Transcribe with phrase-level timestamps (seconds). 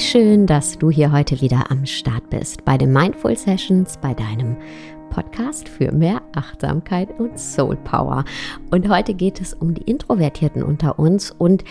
[0.00, 4.56] Schön, dass du hier heute wieder am Start bist bei den Mindful Sessions, bei deinem
[5.10, 8.24] Podcast für mehr Achtsamkeit und Soul Power.
[8.70, 11.64] Und heute geht es um die Introvertierten unter uns und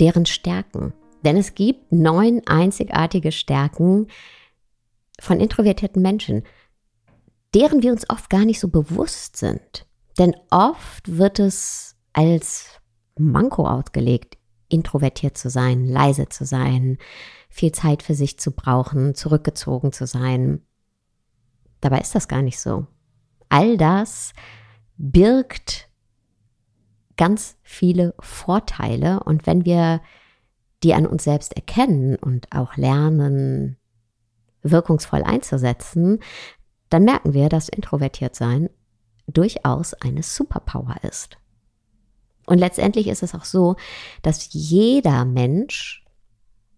[0.00, 0.92] deren Stärken.
[1.24, 4.08] Denn es gibt neun einzigartige Stärken
[5.20, 6.42] von introvertierten Menschen,
[7.54, 9.86] deren wir uns oft gar nicht so bewusst sind.
[10.18, 12.80] Denn oft wird es als
[13.16, 14.36] Manko ausgelegt
[14.68, 16.98] introvertiert zu sein, leise zu sein,
[17.48, 20.62] viel Zeit für sich zu brauchen, zurückgezogen zu sein.
[21.80, 22.86] Dabei ist das gar nicht so.
[23.48, 24.32] All das
[24.96, 25.88] birgt
[27.16, 30.00] ganz viele Vorteile und wenn wir
[30.82, 33.76] die an uns selbst erkennen und auch lernen,
[34.62, 36.20] wirkungsvoll einzusetzen,
[36.88, 38.70] dann merken wir, dass introvertiert sein
[39.26, 41.38] durchaus eine Superpower ist.
[42.46, 43.76] Und letztendlich ist es auch so,
[44.22, 46.04] dass jeder Mensch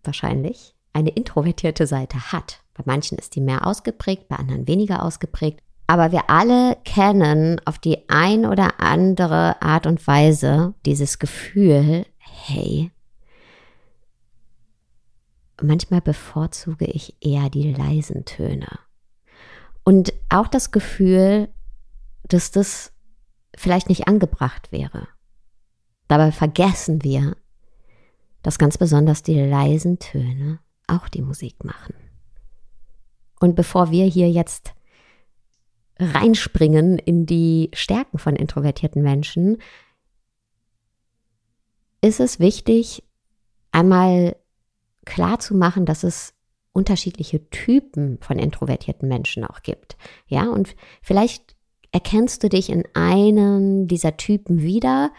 [0.04, 2.62] wahrscheinlich eine introvertierte Seite hat.
[2.74, 5.60] Bei manchen ist die mehr ausgeprägt, bei anderen weniger ausgeprägt.
[5.86, 12.90] Aber wir alle kennen auf die ein oder andere Art und Weise dieses Gefühl, hey,
[15.62, 18.68] manchmal bevorzuge ich eher die leisen Töne.
[19.84, 21.48] Und auch das Gefühl,
[22.24, 22.92] dass das
[23.56, 25.08] vielleicht nicht angebracht wäre.
[26.08, 27.36] Dabei vergessen wir,
[28.42, 31.94] dass ganz besonders die leisen Töne auch die Musik machen.
[33.40, 34.74] Und bevor wir hier jetzt
[35.98, 39.58] reinspringen in die Stärken von introvertierten Menschen,
[42.00, 43.02] ist es wichtig,
[43.72, 44.36] einmal
[45.04, 46.34] klar zu machen, dass es
[46.72, 49.96] unterschiedliche Typen von introvertierten Menschen auch gibt.
[50.26, 51.56] Ja, und vielleicht
[51.90, 55.10] erkennst du dich in einem dieser Typen wieder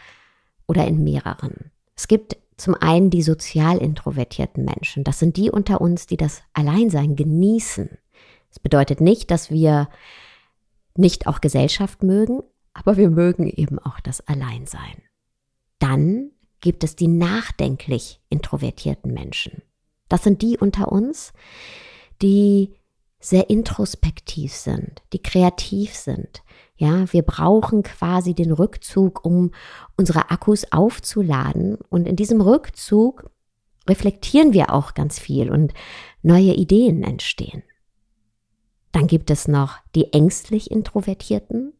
[0.68, 1.72] oder in mehreren.
[1.96, 5.04] Es gibt zum einen die sozial introvertierten Menschen.
[5.04, 7.98] Das sind die unter uns, die das Alleinsein genießen.
[8.50, 9.90] Das bedeutet nicht, dass wir
[10.96, 12.42] nicht auch Gesellschaft mögen,
[12.74, 15.04] aber wir mögen eben auch das Alleinsein.
[15.80, 19.62] Dann gibt es die nachdenklich introvertierten Menschen.
[20.10, 21.34] Das sind die unter uns,
[22.22, 22.74] die
[23.20, 26.44] sehr introspektiv sind, die kreativ sind,
[26.78, 29.52] ja, wir brauchen quasi den Rückzug, um
[29.98, 31.78] unsere Akkus aufzuladen.
[31.90, 33.30] Und in diesem Rückzug
[33.90, 35.74] reflektieren wir auch ganz viel und
[36.22, 37.64] neue Ideen entstehen.
[38.92, 41.74] Dann gibt es noch die ängstlich Introvertierten.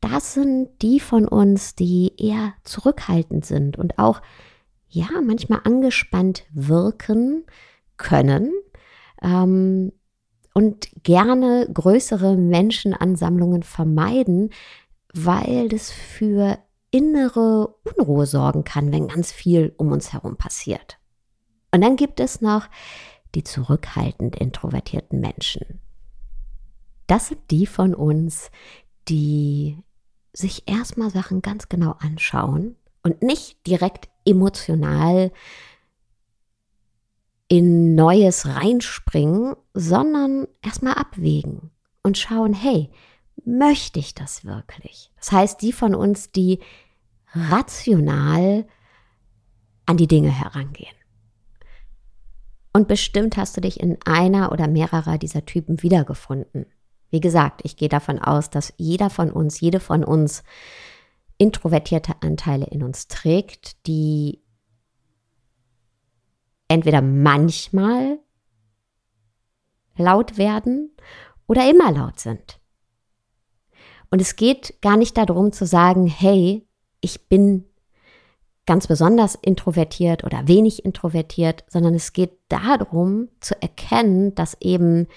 [0.00, 4.22] Das sind die von uns, die eher zurückhaltend sind und auch,
[4.88, 7.44] ja, manchmal angespannt wirken
[7.98, 8.52] können.
[9.22, 9.92] Ähm,
[10.54, 14.50] und gerne größere Menschenansammlungen vermeiden,
[15.14, 16.58] weil das für
[16.90, 20.98] innere Unruhe sorgen kann, wenn ganz viel um uns herum passiert.
[21.70, 22.68] Und dann gibt es noch
[23.34, 25.80] die zurückhaltend introvertierten Menschen.
[27.06, 28.50] Das sind die von uns,
[29.08, 29.78] die
[30.34, 35.32] sich erstmal Sachen ganz genau anschauen und nicht direkt emotional
[37.52, 41.70] in Neues reinspringen, sondern erstmal abwägen
[42.02, 42.88] und schauen, hey,
[43.44, 45.12] möchte ich das wirklich?
[45.18, 46.60] Das heißt, die von uns, die
[47.34, 48.66] rational
[49.84, 50.94] an die Dinge herangehen.
[52.72, 56.64] Und bestimmt hast du dich in einer oder mehrerer dieser Typen wiedergefunden.
[57.10, 60.42] Wie gesagt, ich gehe davon aus, dass jeder von uns, jede von uns
[61.36, 64.41] introvertierte Anteile in uns trägt, die
[66.72, 68.18] entweder manchmal
[69.96, 70.94] laut werden
[71.46, 72.60] oder immer laut sind.
[74.10, 76.66] Und es geht gar nicht darum zu sagen, hey,
[77.00, 77.64] ich bin
[78.66, 85.08] ganz besonders introvertiert oder wenig introvertiert, sondern es geht darum zu erkennen, dass eben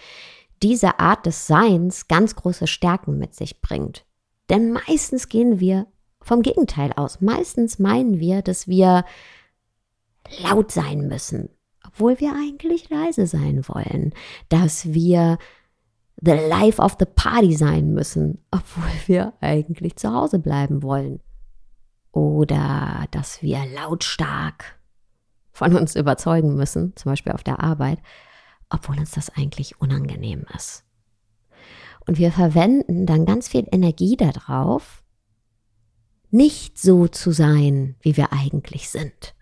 [0.64, 4.06] diese Art des Seins ganz große Stärken mit sich bringt.
[4.50, 5.88] Denn meistens gehen wir
[6.22, 7.22] vom Gegenteil aus.
[7.22, 9.06] Meistens meinen wir, dass wir
[10.40, 11.50] laut sein müssen,
[11.86, 14.14] obwohl wir eigentlich leise sein wollen,
[14.50, 15.38] dass wir
[16.22, 21.22] the life of the party sein müssen, obwohl wir eigentlich zu Hause bleiben wollen.
[22.12, 24.80] Oder dass wir lautstark
[25.52, 28.00] von uns überzeugen müssen, zum Beispiel auf der Arbeit,
[28.70, 30.84] obwohl uns das eigentlich unangenehm ist.
[32.08, 35.04] Und wir verwenden dann ganz viel Energie darauf,
[36.30, 39.36] nicht so zu sein, wie wir eigentlich sind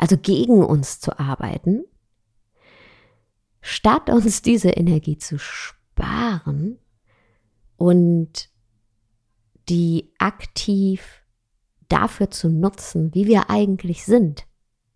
[0.00, 1.84] also gegen uns zu arbeiten,
[3.60, 6.78] statt uns diese Energie zu sparen
[7.76, 8.48] und
[9.68, 11.22] die aktiv
[11.88, 14.46] dafür zu nutzen, wie wir eigentlich sind.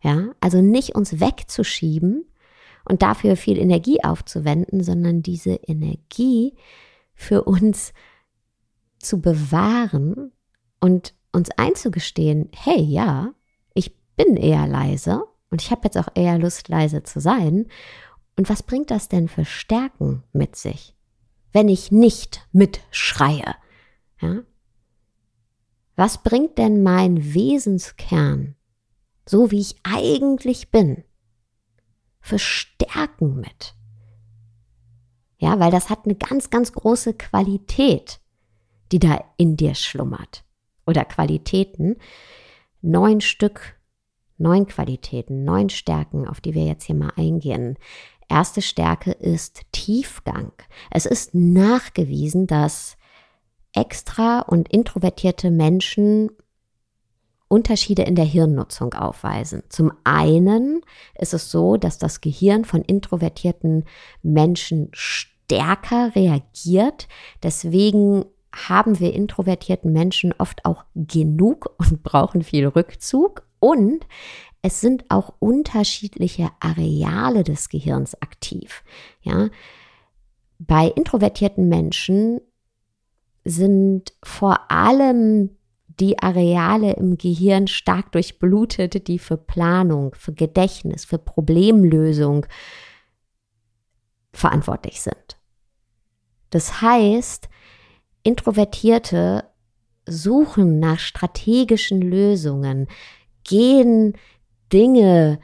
[0.02, 2.24] Ja, also nicht uns wegzuschieben
[2.84, 6.54] und dafür viel Energie aufzuwenden, sondern diese Energie
[7.14, 7.92] für uns
[8.98, 10.32] zu bewahren
[10.80, 13.34] und uns einzugestehen, hey, ja,
[14.16, 17.66] bin eher leise und ich habe jetzt auch eher Lust, leise zu sein.
[18.36, 20.96] Und was bringt das denn für Stärken mit sich,
[21.52, 23.54] wenn ich nicht mitschreie?
[24.20, 24.42] Ja?
[25.96, 28.56] Was bringt denn mein Wesenskern,
[29.26, 31.04] so wie ich eigentlich bin,
[32.20, 33.74] für Stärken mit?
[35.38, 38.18] Ja, weil das hat eine ganz, ganz große Qualität,
[38.90, 40.44] die da in dir schlummert.
[40.86, 41.96] Oder Qualitäten.
[42.82, 43.76] Neun Stück,
[44.38, 47.76] neun Qualitäten, neun Stärken, auf die wir jetzt hier mal eingehen.
[48.28, 50.52] Erste Stärke ist Tiefgang.
[50.90, 52.96] Es ist nachgewiesen, dass
[53.72, 56.30] extra und introvertierte Menschen
[57.48, 59.62] Unterschiede in der Hirnnutzung aufweisen.
[59.68, 60.80] Zum einen
[61.16, 63.84] ist es so, dass das Gehirn von introvertierten
[64.22, 67.06] Menschen stärker reagiert.
[67.42, 73.42] Deswegen haben wir introvertierten Menschen oft auch genug und brauchen viel Rückzug.
[73.64, 74.06] Und
[74.60, 78.84] es sind auch unterschiedliche Areale des Gehirns aktiv.
[79.22, 79.48] Ja,
[80.58, 82.42] bei introvertierten Menschen
[83.42, 85.56] sind vor allem
[85.88, 92.44] die Areale im Gehirn stark durchblutet, die für Planung, für Gedächtnis, für Problemlösung
[94.34, 95.38] verantwortlich sind.
[96.50, 97.48] Das heißt,
[98.24, 99.44] Introvertierte
[100.06, 102.88] suchen nach strategischen Lösungen,
[103.44, 104.14] gehen
[104.72, 105.38] Dinge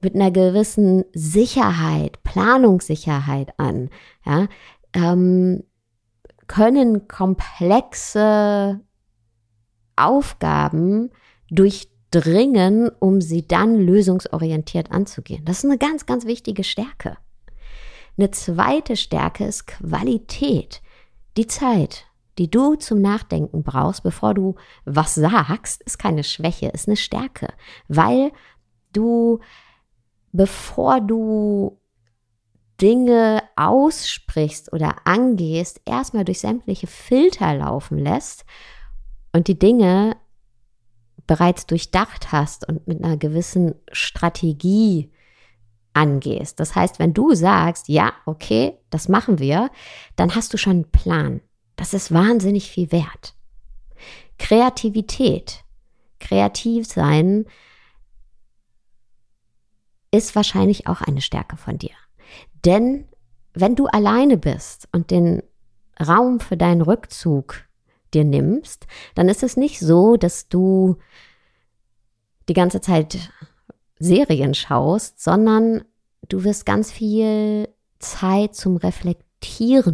[0.00, 3.90] mit einer gewissen Sicherheit, Planungssicherheit an,
[4.24, 4.46] ja,
[4.92, 5.64] ähm,
[6.46, 8.80] können komplexe
[9.96, 11.10] Aufgaben
[11.50, 15.44] durchdringen, um sie dann lösungsorientiert anzugehen.
[15.44, 17.16] Das ist eine ganz, ganz wichtige Stärke.
[18.18, 20.82] Eine zweite Stärke ist Qualität.
[21.36, 22.05] Die Zeit,
[22.38, 27.48] die du zum Nachdenken brauchst, bevor du was sagst, ist keine Schwäche, ist eine Stärke,
[27.88, 28.32] weil
[28.92, 29.40] du,
[30.32, 31.78] bevor du
[32.80, 38.44] Dinge aussprichst oder angehst, erstmal durch sämtliche Filter laufen lässt
[39.32, 40.16] und die Dinge
[41.26, 45.10] bereits durchdacht hast und mit einer gewissen Strategie
[45.94, 46.60] angehst.
[46.60, 49.70] Das heißt, wenn du sagst, ja, okay, das machen wir,
[50.14, 51.40] dann hast du schon einen Plan.
[51.76, 53.34] Das ist wahnsinnig viel wert.
[54.38, 55.64] Kreativität,
[56.18, 57.46] kreativ sein,
[60.10, 61.94] ist wahrscheinlich auch eine Stärke von dir.
[62.64, 63.06] Denn
[63.52, 65.42] wenn du alleine bist und den
[66.04, 67.64] Raum für deinen Rückzug
[68.12, 70.96] dir nimmst, dann ist es nicht so, dass du
[72.48, 73.30] die ganze Zeit
[73.98, 75.84] Serien schaust, sondern
[76.28, 77.68] du wirst ganz viel
[77.98, 79.25] Zeit zum Reflektieren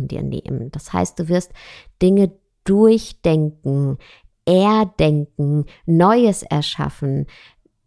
[0.08, 0.70] dir nehmen.
[0.72, 1.52] Das heißt, du wirst
[2.00, 2.32] Dinge
[2.64, 3.98] durchdenken,
[4.44, 7.26] erdenken, Neues erschaffen,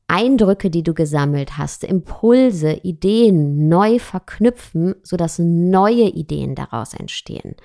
[0.07, 7.55] Eindrücke, die du gesammelt hast, Impulse, Ideen neu verknüpfen, sodass neue Ideen daraus entstehen.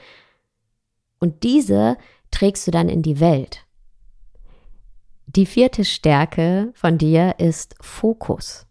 [1.18, 1.98] Und diese
[2.30, 3.66] trägst du dann in die Welt.
[5.26, 8.66] Die vierte Stärke von dir ist Fokus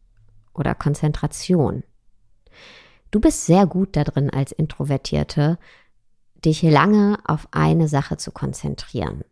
[0.53, 1.83] oder Konzentration.
[3.11, 5.57] Du bist sehr gut darin als Introvertierte,
[6.45, 9.23] dich lange auf eine Sache zu konzentrieren.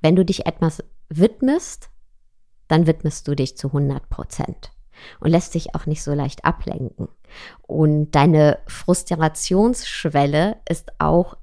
[0.00, 1.90] Wenn du dich etwas widmest,
[2.68, 4.72] dann widmest du dich zu 100 Prozent
[5.20, 7.08] und lässt dich auch nicht so leicht ablenken.
[7.62, 11.36] Und deine Frustrationsschwelle ist auch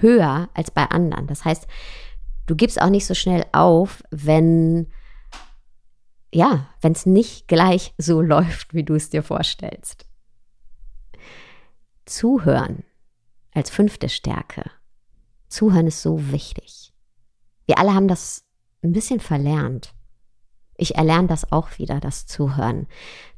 [0.00, 1.26] höher als bei anderen.
[1.26, 1.66] Das heißt,
[2.46, 4.88] du gibst auch nicht so schnell auf, wenn
[6.32, 10.06] ja, wenn es nicht gleich so läuft, wie du es dir vorstellst.
[12.04, 12.84] Zuhören
[13.52, 14.70] als fünfte Stärke.
[15.48, 16.92] Zuhören ist so wichtig.
[17.66, 18.44] Wir alle haben das
[18.82, 19.94] ein bisschen verlernt.
[20.76, 22.86] Ich erlerne das auch wieder, das Zuhören.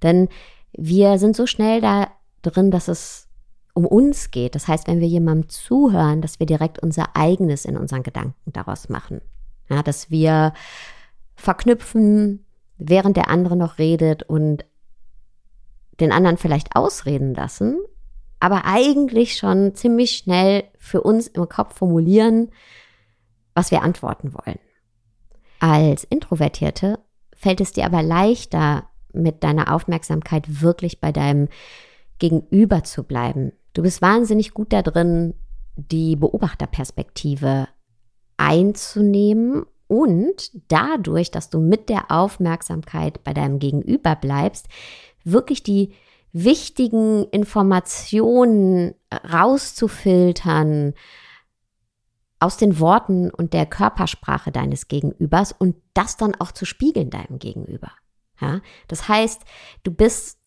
[0.03, 0.29] Denn
[0.73, 2.11] wir sind so schnell da
[2.43, 3.29] drin, dass es
[3.75, 4.55] um uns geht.
[4.55, 8.89] Das heißt, wenn wir jemandem zuhören, dass wir direkt unser eigenes in unseren Gedanken daraus
[8.89, 9.21] machen.
[9.69, 10.53] Ja, dass wir
[11.37, 12.45] verknüpfen,
[12.79, 14.65] während der andere noch redet und
[16.01, 17.79] den anderen vielleicht ausreden lassen,
[18.41, 22.51] aber eigentlich schon ziemlich schnell für uns im Kopf formulieren,
[23.55, 24.61] was wir antworten wollen.
[25.59, 27.01] Als Introvertierte
[27.35, 31.49] fällt es dir aber leichter, mit deiner Aufmerksamkeit wirklich bei deinem
[32.19, 33.53] Gegenüber zu bleiben.
[33.73, 35.35] Du bist wahnsinnig gut da drin,
[35.77, 37.69] die Beobachterperspektive
[38.37, 44.69] einzunehmen und dadurch, dass du mit der Aufmerksamkeit bei deinem Gegenüber bleibst,
[45.25, 45.93] wirklich die
[46.33, 48.95] wichtigen Informationen
[49.33, 50.95] rauszufiltern
[52.39, 57.39] aus den Worten und der Körpersprache deines Gegenübers und das dann auch zu spiegeln deinem
[57.39, 57.91] Gegenüber.
[58.41, 59.43] Ja, das heißt,
[59.83, 60.39] du bist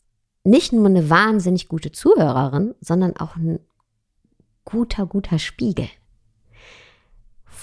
[0.43, 3.59] nicht nur eine wahnsinnig gute Zuhörerin, sondern auch ein
[4.63, 5.89] guter, guter Spiegel.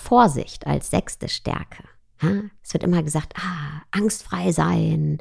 [0.08, 1.84] Vorsicht als sechste Stärke.
[2.62, 5.18] Es wird immer gesagt, ah, angstfrei sein,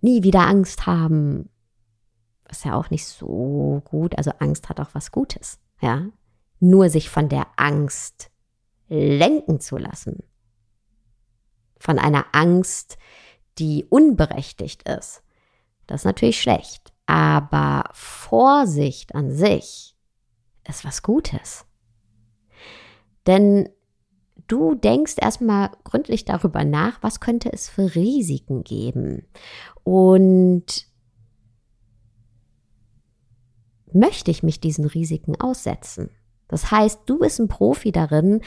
[0.00, 1.50] nie wieder Angst haben.
[2.48, 4.16] Ist ja auch nicht so gut.
[4.16, 5.60] Also Angst hat auch was Gutes.
[5.82, 6.06] Ja,
[6.60, 8.30] nur sich von der Angst
[8.88, 10.22] lenken zu lassen.
[11.78, 12.96] Von einer Angst,
[13.58, 15.22] die unberechtigt ist.
[15.86, 16.94] Das ist natürlich schlecht.
[17.04, 19.94] Aber Vorsicht an sich
[20.66, 21.67] ist was Gutes.
[23.28, 23.68] Denn
[24.48, 29.28] du denkst erstmal gründlich darüber nach, was könnte es für Risiken geben.
[29.84, 30.86] Und
[33.92, 36.10] möchte ich mich diesen Risiken aussetzen?
[36.48, 38.40] Das heißt, du bist ein Profi darin,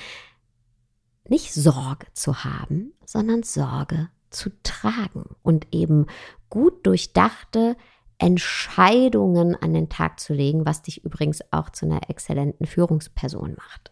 [1.29, 6.07] nicht Sorge zu haben, sondern Sorge zu tragen und eben
[6.49, 7.77] gut durchdachte
[8.17, 13.90] Entscheidungen an den Tag zu legen, was dich übrigens auch zu einer exzellenten Führungsperson macht.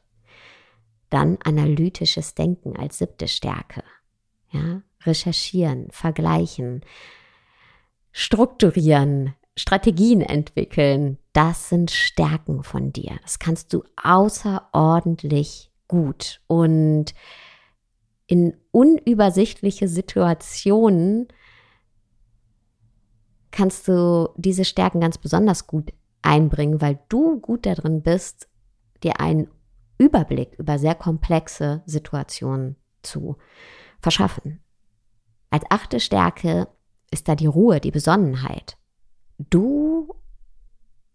[1.09, 3.83] Dann analytisches Denken als siebte Stärke.
[4.51, 6.81] Ja, recherchieren, vergleichen,
[8.11, 11.17] strukturieren, Strategien entwickeln.
[11.33, 13.19] Das sind Stärken von dir.
[13.23, 17.13] Das kannst du außerordentlich gut und
[18.27, 21.27] in unübersichtliche Situationen
[23.51, 28.47] kannst du diese Stärken ganz besonders gut einbringen, weil du gut darin bist,
[29.03, 29.49] dir einen
[29.99, 33.37] Überblick über sehr komplexe Situationen zu
[34.01, 34.61] verschaffen.
[35.51, 36.67] Als achte Stärke
[37.11, 38.77] ist da die Ruhe, die Besonnenheit.
[39.37, 40.15] Du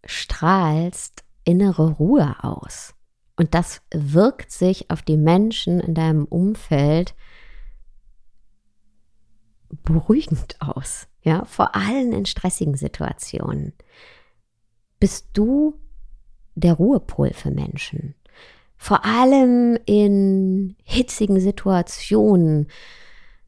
[0.05, 2.93] strahlst innere Ruhe aus.
[3.37, 7.15] Und das wirkt sich auf die Menschen in deinem Umfeld
[9.83, 11.07] beruhigend aus.
[11.21, 13.73] Ja, vor allem in stressigen Situationen.
[14.99, 15.79] Bist du
[16.55, 18.15] der Ruhepol für Menschen?
[18.85, 22.67] Vor allem in hitzigen Situationen,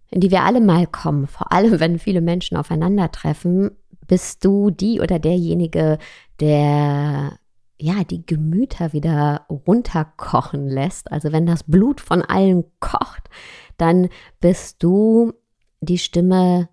[0.10, 3.70] in die wir alle mal kommen, vor allem wenn viele Menschen aufeinandertreffen,
[4.08, 6.00] bist du die oder derjenige,
[6.40, 7.38] der
[7.78, 11.12] ja, die Gemüter wieder runterkochen lässt.
[11.12, 13.30] Also wenn das Blut von allen kocht,
[13.78, 15.34] dann bist du
[15.82, 16.68] die Stimme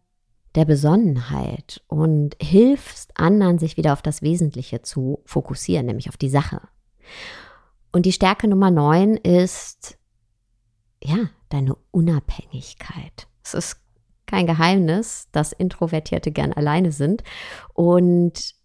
[0.54, 6.30] der Besonnenheit und hilfst anderen, sich wieder auf das Wesentliche zu fokussieren, nämlich auf die
[6.30, 6.62] Sache.
[7.94, 9.96] Und die Stärke Nummer neun ist,
[11.00, 13.28] ja, deine Unabhängigkeit.
[13.44, 13.76] Es ist
[14.26, 17.22] kein Geheimnis, dass Introvertierte gern alleine sind
[17.72, 18.56] und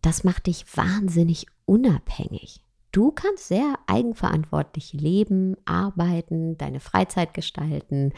[0.00, 2.60] das macht dich wahnsinnig unabhängig.
[2.92, 8.12] Du kannst sehr eigenverantwortlich leben, arbeiten, deine Freizeit gestalten.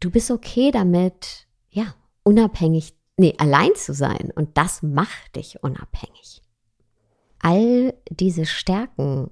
[0.00, 4.32] Du bist okay damit, ja, unabhängig, nee, allein zu sein.
[4.34, 6.40] Und das macht dich unabhängig.
[7.44, 9.30] All diese Stärken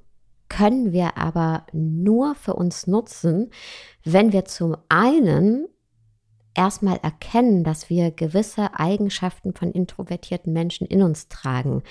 [0.51, 3.51] können wir aber nur für uns nutzen,
[4.05, 5.67] wenn wir zum einen
[6.53, 11.83] erstmal erkennen, dass wir gewisse Eigenschaften von introvertierten Menschen in uns tragen.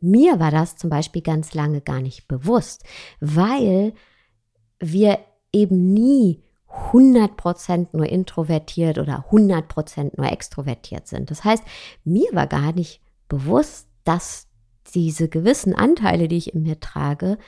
[0.00, 2.82] Mir war das zum Beispiel ganz lange gar nicht bewusst,
[3.20, 3.92] weil
[4.80, 5.18] wir
[5.52, 6.42] eben nie
[6.90, 11.30] 100% nur introvertiert oder 100% nur extrovertiert sind.
[11.30, 11.64] Das heißt,
[12.02, 14.45] mir war gar nicht bewusst, dass
[14.94, 17.38] diese gewissen Anteile, die ich in mir trage,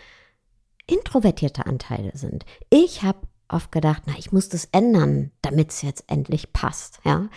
[0.87, 2.45] introvertierte Anteile sind.
[2.71, 7.01] Ich habe oft gedacht, na, ich muss das ändern, damit es jetzt endlich passt.
[7.05, 7.29] Ja,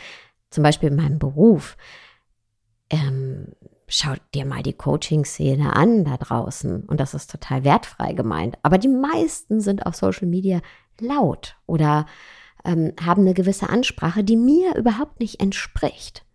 [0.50, 1.78] zum Beispiel in meinem Beruf.
[2.90, 3.54] Ähm,
[3.88, 6.84] schau dir mal die Coaching-Szene an da draußen.
[6.84, 8.58] Und das ist total wertfrei gemeint.
[8.64, 10.62] Aber die meisten sind auf Social Media
[11.00, 12.06] laut oder
[12.64, 16.26] ähm, haben eine gewisse Ansprache, die mir überhaupt nicht entspricht.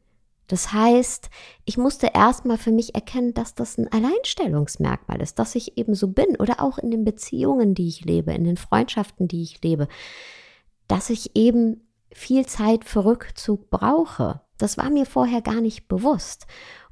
[0.47, 1.29] Das heißt,
[1.65, 6.09] ich musste erstmal für mich erkennen, dass das ein Alleinstellungsmerkmal ist, dass ich eben so
[6.09, 9.88] bin oder auch in den Beziehungen, die ich lebe, in den Freundschaften, die ich lebe,
[10.87, 14.41] dass ich eben viel Zeit für Rückzug brauche.
[14.59, 16.47] Das war mir vorher gar nicht bewusst.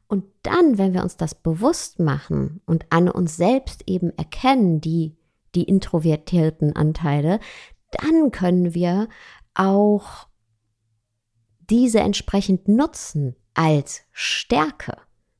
[0.08, 5.16] Und dann, wenn wir uns das bewusst machen und an uns selbst eben erkennen, die,
[5.54, 7.40] die introvertierten Anteile,
[7.90, 9.08] dann können wir
[9.54, 10.26] auch
[11.70, 14.96] diese entsprechend nutzen als Stärke,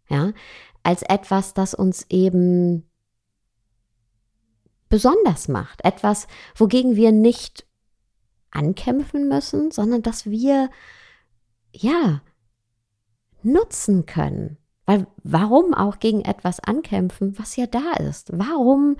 [0.08, 0.32] ja,
[0.82, 2.88] als etwas, das uns eben
[4.88, 5.84] besonders macht.
[5.84, 7.66] Etwas, wogegen wir nicht
[8.50, 10.70] ankämpfen müssen, sondern dass wir,
[11.72, 12.22] ja,
[13.42, 14.56] nutzen können.
[14.86, 18.30] Weil warum auch gegen etwas ankämpfen, was ja da ist?
[18.36, 18.96] Warum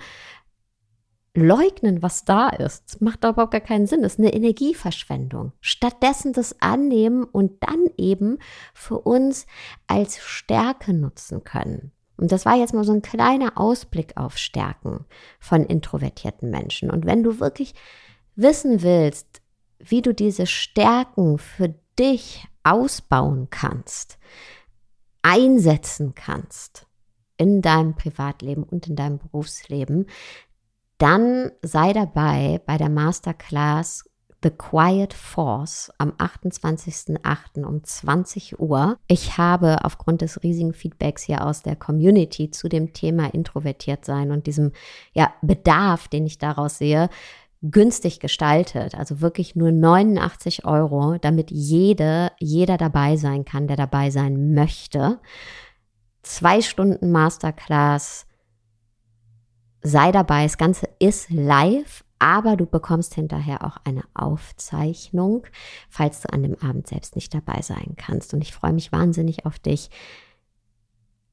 [1.35, 2.83] leugnen, was da ist?
[2.87, 4.01] Das macht überhaupt gar keinen Sinn.
[4.01, 5.51] Das ist eine Energieverschwendung.
[5.61, 8.39] Stattdessen das annehmen und dann eben
[8.73, 9.45] für uns
[9.87, 11.91] als Stärke nutzen können.
[12.17, 15.05] Und das war jetzt mal so ein kleiner Ausblick auf Stärken
[15.39, 16.89] von introvertierten Menschen.
[16.89, 17.73] Und wenn du wirklich
[18.35, 19.41] wissen willst,
[19.79, 24.17] wie du diese Stärken für dich ausbauen kannst,
[25.21, 26.87] einsetzen kannst
[27.37, 30.07] in deinem Privatleben und in deinem Berufsleben,
[30.97, 34.05] dann sei dabei bei der Masterclass
[34.45, 37.65] The Quiet Force am 28.08.
[37.65, 38.97] um 20 Uhr.
[39.07, 44.29] Ich habe aufgrund des riesigen Feedbacks hier aus der Community zu dem Thema introvertiert sein
[44.29, 44.71] und diesem
[45.13, 47.09] ja, Bedarf, den ich daraus sehe,
[47.63, 54.11] günstig gestaltet, also wirklich nur 89 Euro, damit jede, jeder dabei sein kann, der dabei
[54.11, 55.19] sein möchte.
[56.21, 58.27] Zwei Stunden Masterclass,
[59.85, 60.43] sei dabei.
[60.43, 65.47] Das Ganze ist live, aber du bekommst hinterher auch eine Aufzeichnung,
[65.89, 68.33] falls du an dem Abend selbst nicht dabei sein kannst.
[68.33, 69.89] Und ich freue mich wahnsinnig auf dich.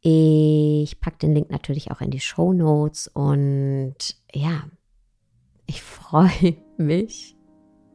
[0.00, 3.96] Ich packe den Link natürlich auch in die Show Notes und
[4.32, 4.64] ja,
[5.66, 7.36] ich freue mich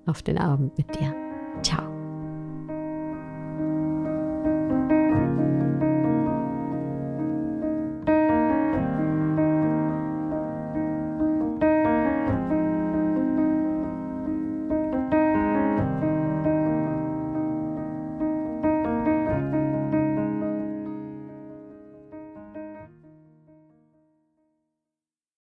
[0.10, 1.14] auf den Abend mit dir.
[1.62, 1.99] Ciao.